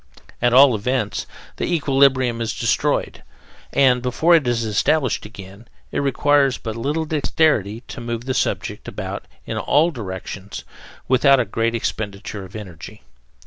At 0.41 0.51
all 0.51 0.73
events, 0.73 1.27
the 1.57 1.71
equilibrium 1.71 2.41
is 2.41 2.55
destroyed, 2.57 3.21
and, 3.71 4.01
before 4.01 4.33
it 4.33 4.47
is 4.47 4.63
established 4.65 5.27
again, 5.27 5.67
it 5.91 5.99
requires 5.99 6.57
but 6.57 6.75
little 6.75 7.05
dexterity 7.05 7.81
to 7.89 8.01
move 8.01 8.25
the 8.25 8.33
subject 8.33 8.87
about 8.87 9.25
in 9.45 9.59
all 9.59 9.91
directions 9.91 10.63
without 11.07 11.39
a 11.39 11.45
great 11.45 11.75
expenditure 11.75 12.43
of 12.43 12.55
energy. 12.55 13.03